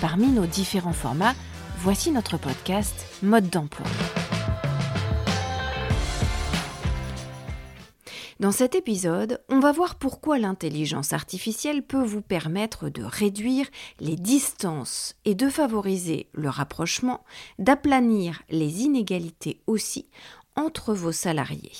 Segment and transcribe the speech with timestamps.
[0.00, 1.34] Parmi nos différents formats,
[1.78, 3.86] voici notre podcast Mode d'emploi.
[8.40, 13.66] Dans cet épisode, on va voir pourquoi l'intelligence artificielle peut vous permettre de réduire
[14.00, 17.24] les distances et de favoriser le rapprochement,
[17.58, 20.10] d'aplanir les inégalités aussi
[20.56, 21.72] entre vos salariés.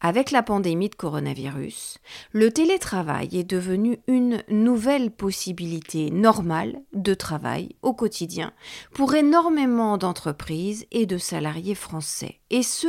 [0.00, 1.98] Avec la pandémie de coronavirus,
[2.32, 8.52] le télétravail est devenu une nouvelle possibilité normale de travail au quotidien
[8.92, 12.88] pour énormément d'entreprises et de salariés français, et ce,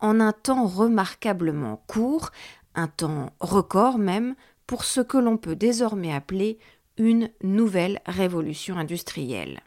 [0.00, 2.30] en un temps remarquablement court,
[2.74, 4.34] un temps record même,
[4.66, 6.58] pour ce que l'on peut désormais appeler
[6.98, 9.60] une nouvelle révolution industrielle.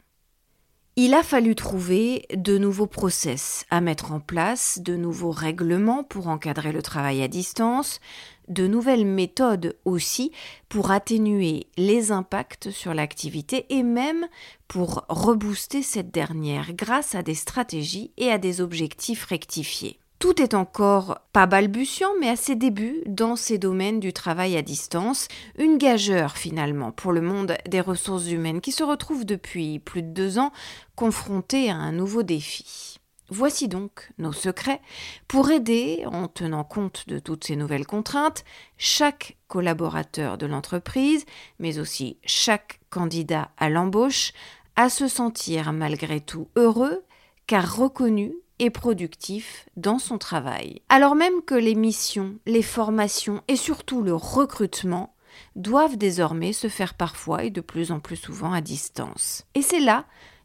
[1.00, 6.26] Il a fallu trouver de nouveaux process à mettre en place, de nouveaux règlements pour
[6.26, 8.00] encadrer le travail à distance,
[8.48, 10.32] de nouvelles méthodes aussi
[10.68, 14.26] pour atténuer les impacts sur l'activité et même
[14.66, 20.00] pour rebooster cette dernière grâce à des stratégies et à des objectifs rectifiés.
[20.18, 24.62] Tout est encore pas balbutiant, mais à ses débuts dans ces domaines du travail à
[24.62, 30.02] distance, une gageure finalement pour le monde des ressources humaines qui se retrouve depuis plus
[30.02, 30.50] de deux ans
[30.96, 32.98] confronté à un nouveau défi.
[33.30, 34.80] Voici donc nos secrets
[35.28, 38.44] pour aider, en tenant compte de toutes ces nouvelles contraintes,
[38.76, 41.26] chaque collaborateur de l'entreprise,
[41.60, 44.32] mais aussi chaque candidat à l'embauche,
[44.74, 47.04] à se sentir malgré tout heureux,
[47.46, 50.82] car reconnu et productif dans son travail.
[50.88, 55.14] Alors même que les missions, les formations et surtout le recrutement
[55.56, 59.44] doivent désormais se faire parfois et de plus en plus souvent à distance.
[59.54, 60.04] Et c'est là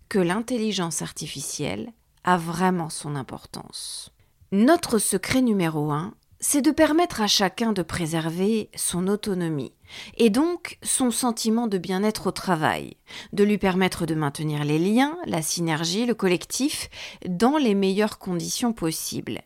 [0.09, 1.91] que l'intelligence artificielle
[2.23, 4.11] a vraiment son importance.
[4.51, 6.13] Notre secret numéro un,
[6.45, 9.71] c'est de permettre à chacun de préserver son autonomie
[10.17, 12.97] et donc son sentiment de bien-être au travail,
[13.31, 16.89] de lui permettre de maintenir les liens, la synergie, le collectif
[17.25, 19.39] dans les meilleures conditions possibles.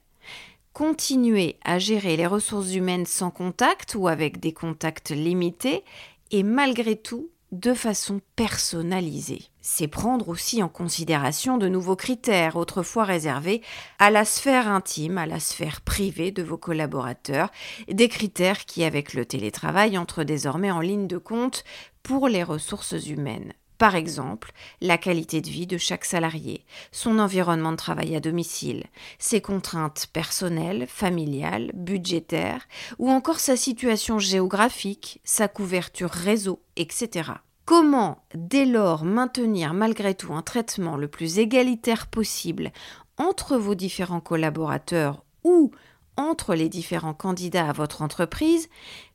[0.74, 5.84] Continuer à gérer les ressources humaines sans contact ou avec des contacts limités
[6.32, 9.44] et malgré tout de façon personnalisée.
[9.62, 13.62] C'est prendre aussi en considération de nouveaux critères, autrefois réservés
[14.00, 17.52] à la sphère intime, à la sphère privée de vos collaborateurs,
[17.88, 21.64] des critères qui, avec le télétravail, entrent désormais en ligne de compte
[22.04, 23.54] pour les ressources humaines.
[23.78, 28.86] Par exemple, la qualité de vie de chaque salarié, son environnement de travail à domicile,
[29.20, 32.68] ses contraintes personnelles, familiales, budgétaires,
[32.98, 37.32] ou encore sa situation géographique, sa couverture réseau, etc.
[37.66, 42.72] Comment, dès lors, maintenir malgré tout un traitement le plus égalitaire possible
[43.18, 45.72] entre vos différents collaborateurs ou
[46.16, 48.70] entre les différents candidats à votre entreprise,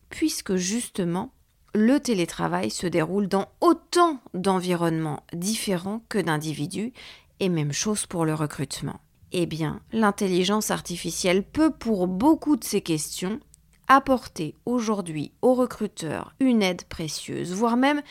[0.09, 1.33] puisque justement
[1.75, 6.93] le télétravail se déroule dans autant d'environnements différents que d'individus,
[7.41, 9.00] et même chose pour le recrutement.
[9.33, 13.41] Eh bien, l'intelligence artificielle peut pour beaucoup de ces questions
[13.88, 18.03] apporter aujourd'hui aux recruteurs une aide précieuse, voire même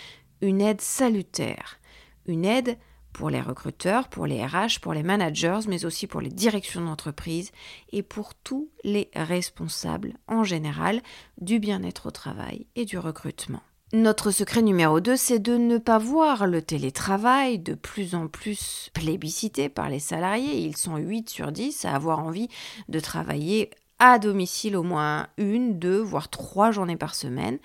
[0.42, 1.80] une aide salutaire.
[2.26, 2.78] Une aide
[3.14, 7.52] pour les recruteurs, pour les RH, pour les managers, mais aussi pour les directions d'entreprise
[7.92, 11.02] et pour tous les responsables en général
[11.40, 13.62] du bien-être au travail et du recrutement.
[13.94, 18.90] Notre secret numéro 2, c'est de ne pas voir le télétravail de plus en plus
[18.94, 20.60] plébiscité par les salariés.
[20.60, 22.48] Ils sont 8 sur 10 à avoir envie
[22.88, 27.60] de travailler à domicile au moins une, deux, voire trois journées par semaine.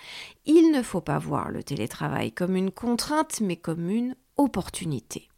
[0.46, 5.28] Il ne faut pas voir le télétravail comme une contrainte, mais comme une opportunité.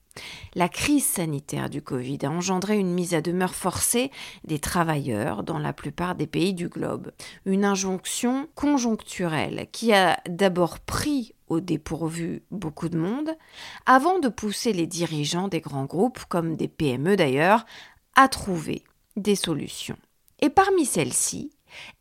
[0.55, 4.11] La crise sanitaire du Covid a engendré une mise à demeure forcée
[4.45, 7.13] des travailleurs dans la plupart des pays du globe.
[7.45, 13.31] Une injonction conjoncturelle qui a d'abord pris au dépourvu beaucoup de monde,
[13.87, 17.65] avant de pousser les dirigeants des grands groupes, comme des PME d'ailleurs,
[18.15, 18.85] à trouver
[19.17, 19.99] des solutions.
[20.41, 21.51] Et parmi celles-ci,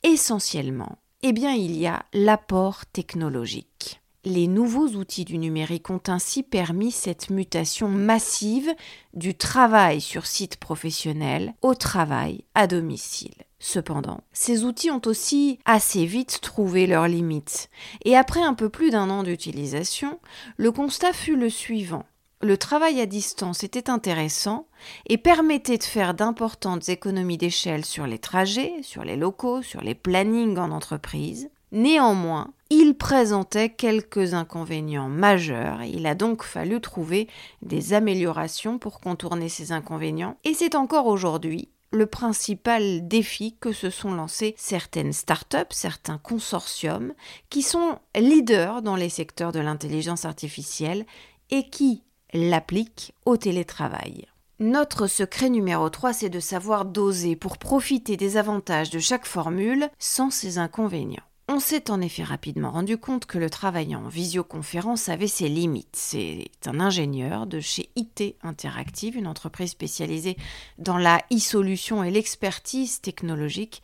[0.03, 4.01] essentiellement, eh bien, il y a l'apport technologique.
[4.29, 8.69] Les nouveaux outils du numérique ont ainsi permis cette mutation massive
[9.13, 13.35] du travail sur site professionnel au travail à domicile.
[13.59, 17.69] Cependant, ces outils ont aussi assez vite trouvé leurs limites,
[18.03, 20.19] et après un peu plus d'un an d'utilisation,
[20.57, 22.03] le constat fut le suivant.
[22.41, 24.67] Le travail à distance était intéressant
[25.07, 29.95] et permettait de faire d'importantes économies d'échelle sur les trajets, sur les locaux, sur les
[29.95, 31.49] plannings en entreprise.
[31.71, 35.83] Néanmoins, il présentait quelques inconvénients majeurs.
[35.83, 37.27] Il a donc fallu trouver
[37.61, 40.37] des améliorations pour contourner ces inconvénients.
[40.43, 47.13] Et c'est encore aujourd'hui le principal défi que se sont lancés certaines startups, certains consortiums,
[47.49, 51.05] qui sont leaders dans les secteurs de l'intelligence artificielle
[51.49, 52.03] et qui
[52.33, 54.27] l'appliquent au télétravail.
[54.59, 59.87] Notre secret numéro 3, c'est de savoir doser pour profiter des avantages de chaque formule
[59.99, 61.21] sans ses inconvénients.
[61.49, 65.95] On s'est en effet rapidement rendu compte que le travail en visioconférence avait ses limites.
[65.95, 70.35] C'est un ingénieur de chez IT Interactive, une entreprise spécialisée
[70.77, 73.81] dans la e-solution et l'expertise technologique,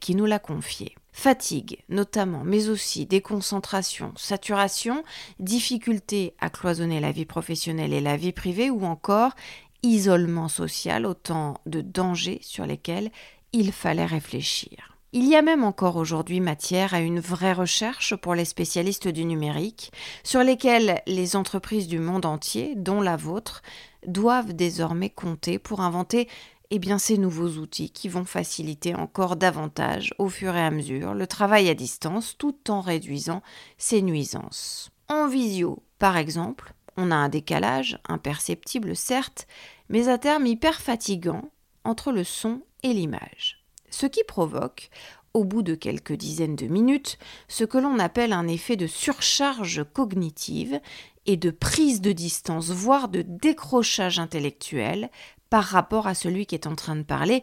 [0.00, 0.94] qui nous l'a confié.
[1.12, 5.04] Fatigue notamment, mais aussi déconcentration, saturation,
[5.38, 9.32] difficulté à cloisonner la vie professionnelle et la vie privée ou encore
[9.82, 13.10] isolement social, autant de dangers sur lesquels
[13.52, 14.91] il fallait réfléchir.
[15.14, 19.26] Il y a même encore aujourd'hui matière à une vraie recherche pour les spécialistes du
[19.26, 19.92] numérique,
[20.24, 23.60] sur lesquels les entreprises du monde entier, dont la vôtre,
[24.06, 26.28] doivent désormais compter pour inventer
[26.70, 31.12] eh bien, ces nouveaux outils qui vont faciliter encore davantage, au fur et à mesure,
[31.12, 33.42] le travail à distance tout en réduisant
[33.76, 34.90] ses nuisances.
[35.10, 39.46] En visio, par exemple, on a un décalage, imperceptible certes,
[39.90, 41.50] mais à terme hyper fatigant,
[41.84, 43.61] entre le son et l'image
[43.92, 44.90] ce qui provoque,
[45.34, 47.18] au bout de quelques dizaines de minutes,
[47.48, 50.80] ce que l'on appelle un effet de surcharge cognitive
[51.26, 55.10] et de prise de distance, voire de décrochage intellectuel
[55.50, 57.42] par rapport à celui qui est en train de parler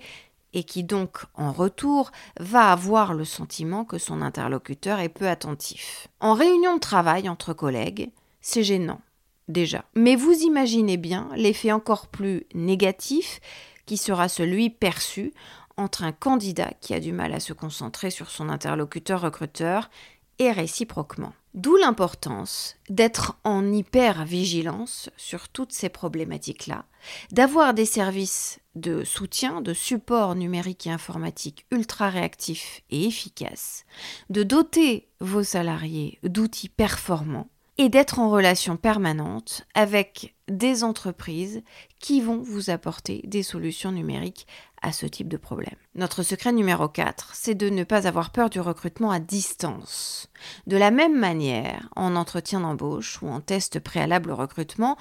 [0.53, 6.07] et qui donc, en retour, va avoir le sentiment que son interlocuteur est peu attentif.
[6.19, 8.11] En réunion de travail entre collègues,
[8.41, 9.01] c'est gênant,
[9.47, 9.85] déjà.
[9.95, 13.41] Mais vous imaginez bien l'effet encore plus négatif
[13.85, 15.33] qui sera celui perçu
[15.79, 19.89] entre un candidat qui a du mal à se concentrer sur son interlocuteur recruteur
[20.37, 21.33] et réciproquement.
[21.55, 26.85] D'où l'importance d'être en hyper-vigilance sur toutes ces problématiques-là,
[27.31, 33.85] d'avoir des services de soutien, de support numérique et informatique ultra réactifs et efficaces,
[34.29, 37.49] de doter vos salariés d'outils performants
[37.79, 41.63] et d'être en relation permanente avec des entreprises
[41.99, 44.47] qui vont vous apporter des solutions numériques
[44.81, 45.75] à ce type de problème.
[45.95, 50.29] Notre secret numéro 4, c'est de ne pas avoir peur du recrutement à distance.
[50.67, 54.97] De la même manière, en entretien d'embauche ou en test préalable au recrutement,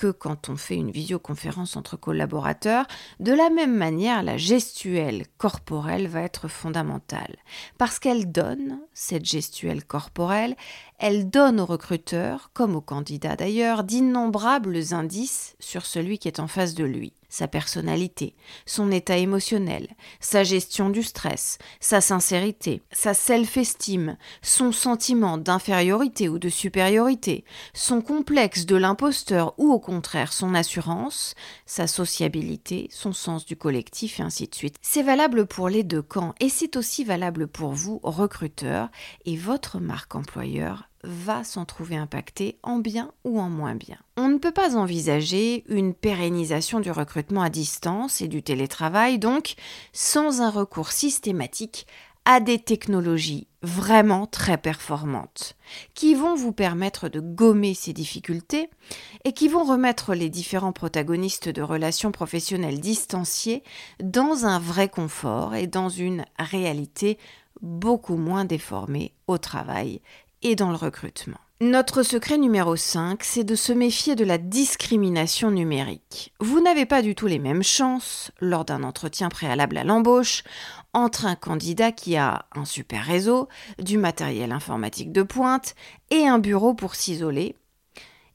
[0.00, 2.86] que quand on fait une visioconférence entre collaborateurs,
[3.18, 7.36] de la même manière, la gestuelle corporelle va être fondamentale.
[7.76, 10.56] Parce qu'elle donne, cette gestuelle corporelle,
[10.98, 16.48] elle donne au recruteur, comme au candidat d'ailleurs, d'innombrables indices sur celui qui est en
[16.48, 18.34] face de lui sa personnalité,
[18.66, 19.88] son état émotionnel,
[20.20, 28.02] sa gestion du stress, sa sincérité, sa self-estime, son sentiment d'infériorité ou de supériorité, son
[28.02, 31.34] complexe de l'imposteur ou au contraire son assurance,
[31.64, 34.76] sa sociabilité, son sens du collectif et ainsi de suite.
[34.82, 38.90] C'est valable pour les deux camps et c'est aussi valable pour vous, recruteur,
[39.24, 43.96] et votre marque employeur va s'en trouver impacté en bien ou en moins bien.
[44.16, 49.54] On ne peut pas envisager une pérennisation du recrutement à distance et du télétravail donc
[49.92, 51.86] sans un recours systématique
[52.24, 55.56] à des technologies vraiment très performantes,
[55.94, 58.70] qui vont vous permettre de gommer ces difficultés
[59.24, 63.62] et qui vont remettre les différents protagonistes de relations professionnelles distanciées
[64.02, 67.18] dans un vrai confort et dans une réalité
[67.60, 70.00] beaucoup moins déformée au travail
[70.42, 71.38] et dans le recrutement.
[71.62, 76.32] Notre secret numéro 5, c'est de se méfier de la discrimination numérique.
[76.40, 80.42] Vous n'avez pas du tout les mêmes chances, lors d'un entretien préalable à l'embauche,
[80.94, 85.74] entre un candidat qui a un super réseau, du matériel informatique de pointe
[86.08, 87.56] et un bureau pour s'isoler,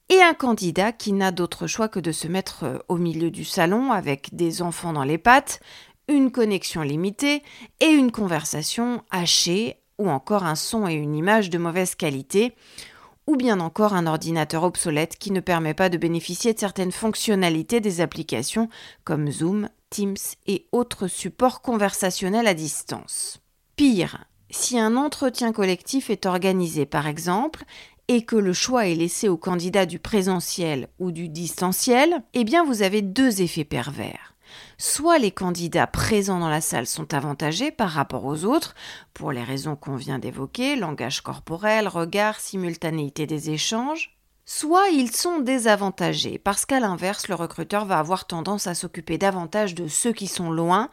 [0.10, 3.92] et un candidat qui n'a d'autre choix que de se mettre au milieu du salon
[3.92, 5.62] avec des enfants dans les pattes,
[6.08, 7.42] une connexion limitée
[7.80, 12.56] et une conversation hachée ou encore un son et une image de mauvaise qualité,
[13.28, 17.80] ou bien encore un ordinateur obsolète qui ne permet pas de bénéficier de certaines fonctionnalités
[17.80, 18.70] des applications
[19.04, 20.16] comme Zoom, Teams
[20.48, 23.40] et autres supports conversationnels à distance.
[23.76, 27.64] Pire, si un entretien collectif est organisé par exemple,
[28.08, 32.64] et que le choix est laissé au candidat du présentiel ou du distanciel, eh bien
[32.64, 34.35] vous avez deux effets pervers.
[34.78, 38.76] Soit les candidats présents dans la salle sont avantagés par rapport aux autres,
[39.14, 45.40] pour les raisons qu'on vient d'évoquer, langage corporel, regard, simultanéité des échanges, soit ils sont
[45.40, 50.28] désavantagés, parce qu'à l'inverse, le recruteur va avoir tendance à s'occuper davantage de ceux qui
[50.28, 50.90] sont loin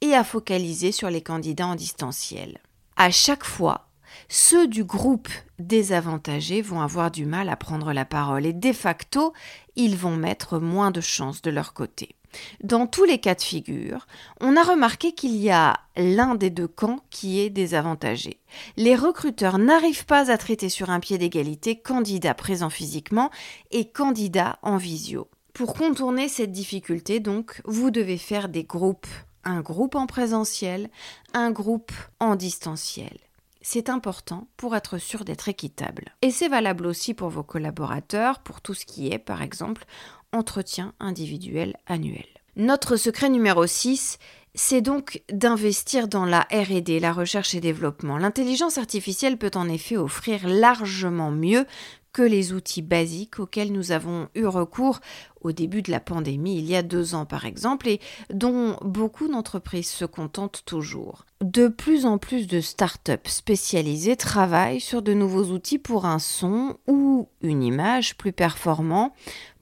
[0.00, 2.58] et à focaliser sur les candidats en distanciel.
[2.96, 3.90] À chaque fois,
[4.28, 5.28] ceux du groupe
[5.58, 9.32] désavantagé vont avoir du mal à prendre la parole et de facto,
[9.76, 12.16] ils vont mettre moins de chances de leur côté.
[12.62, 14.06] Dans tous les cas de figure,
[14.40, 18.40] on a remarqué qu'il y a l'un des deux camps qui est désavantagé.
[18.76, 23.30] Les recruteurs n'arrivent pas à traiter sur un pied d'égalité candidats présents physiquement
[23.70, 25.28] et candidats en visio.
[25.52, 29.08] Pour contourner cette difficulté, donc, vous devez faire des groupes.
[29.44, 30.90] Un groupe en présentiel,
[31.32, 33.18] un groupe en distanciel.
[33.62, 36.14] C'est important pour être sûr d'être équitable.
[36.22, 39.84] Et c'est valable aussi pour vos collaborateurs, pour tout ce qui est, par exemple,
[40.32, 42.26] entretien individuel annuel.
[42.56, 44.18] Notre secret numéro 6,
[44.54, 48.18] c'est donc d'investir dans la RD, la recherche et développement.
[48.18, 51.64] L'intelligence artificielle peut en effet offrir largement mieux
[52.12, 55.00] que les outils basiques auxquels nous avons eu recours
[55.42, 58.00] au début de la pandémie, il y a deux ans par exemple, et
[58.32, 61.24] dont beaucoup d'entreprises se contentent toujours.
[61.40, 66.76] De plus en plus de startups spécialisées travaillent sur de nouveaux outils pour un son
[66.86, 69.14] ou une image plus performant,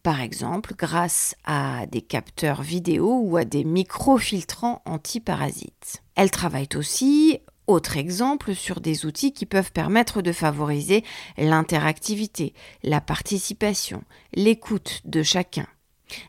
[0.03, 6.03] par exemple grâce à des capteurs vidéo ou à des microfiltrants antiparasites.
[6.15, 11.05] Elles travaillent aussi autre exemple sur des outils qui peuvent permettre de favoriser
[11.37, 14.03] l'interactivité, la participation,
[14.33, 15.67] l'écoute de chacun.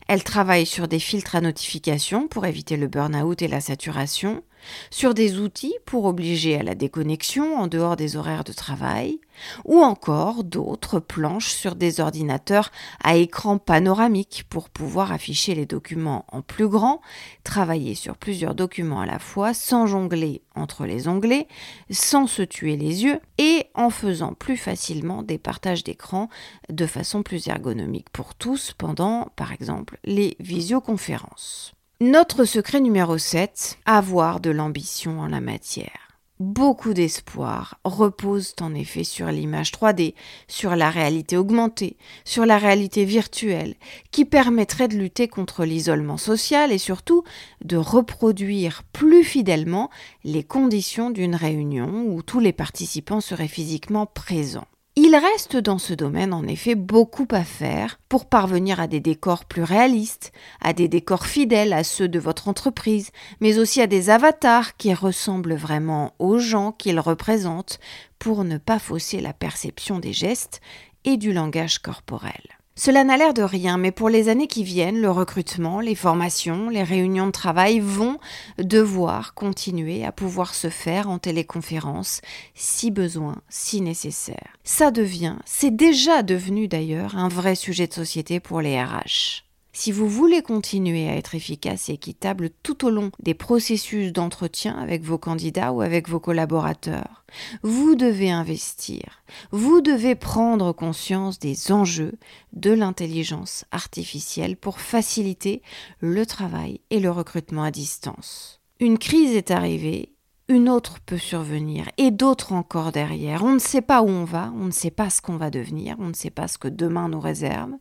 [0.08, 4.44] Elle travaille sur des filtres à notification pour éviter le burn-out et la saturation,
[4.90, 9.20] sur des outils pour obliger à la déconnexion en dehors des horaires de travail,
[9.66, 12.72] ou encore d'autres planches sur des ordinateurs
[13.04, 17.02] à écran panoramique pour pouvoir afficher les documents en plus grand,
[17.44, 21.48] travailler sur plusieurs documents à la fois sans jongler entre les onglets,
[21.90, 26.30] sans se tuer les yeux et en faisant plus facilement des partages d'écran
[26.70, 31.74] de façon plus ergonomique pour tous pendant, par exemple, les visioconférences.
[32.02, 36.18] Notre secret numéro 7, avoir de l'ambition en la matière.
[36.40, 40.14] Beaucoup d'espoir reposent en effet sur l'image 3D,
[40.48, 43.76] sur la réalité augmentée, sur la réalité virtuelle,
[44.12, 47.26] qui permettrait de lutter contre l'isolement social et surtout
[47.66, 49.90] de reproduire plus fidèlement
[50.24, 54.68] les conditions d'une réunion où tous les participants seraient physiquement présents.
[54.96, 59.46] Il reste dans ce domaine en effet beaucoup à faire pour parvenir à des décors
[59.46, 64.10] plus réalistes, à des décors fidèles à ceux de votre entreprise, mais aussi à des
[64.10, 67.80] avatars qui ressemblent vraiment aux gens qu'ils représentent
[68.18, 70.60] pour ne pas fausser la perception des gestes
[71.06, 72.59] et du langage corporel.
[72.82, 76.70] Cela n'a l'air de rien, mais pour les années qui viennent, le recrutement, les formations,
[76.70, 78.20] les réunions de travail vont
[78.58, 82.22] devoir continuer à pouvoir se faire en téléconférence,
[82.54, 84.56] si besoin, si nécessaire.
[84.64, 89.49] Ça devient, c'est déjà devenu d'ailleurs, un vrai sujet de société pour les RH.
[89.72, 94.76] Si vous voulez continuer à être efficace et équitable tout au long des processus d'entretien
[94.78, 97.24] avec vos candidats ou avec vos collaborateurs,
[97.62, 102.18] vous devez investir, vous devez prendre conscience des enjeux
[102.54, 105.62] de l'intelligence artificielle pour faciliter
[106.00, 108.60] le travail et le recrutement à distance.
[108.80, 110.14] Une crise est arrivée
[110.50, 113.44] une autre peut survenir et d'autres encore derrière.
[113.44, 115.96] On ne sait pas où on va, on ne sait pas ce qu'on va devenir,
[116.00, 117.72] on ne sait pas ce que demain nous réserve.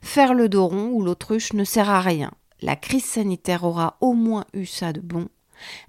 [0.00, 2.30] Faire le dos rond ou l'autruche ne sert à rien.
[2.62, 5.28] La crise sanitaire aura au moins eu ça de bon.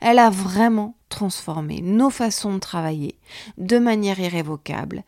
[0.02, 3.20] Elle a vraiment transformé nos façons de travailler
[3.58, 5.04] de manière irrévocable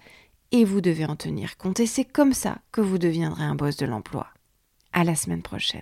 [0.52, 3.78] et vous devez en tenir compte et c'est comme ça que vous deviendrez un boss
[3.78, 4.28] de l'emploi.
[4.94, 5.82] À la semaine prochaine.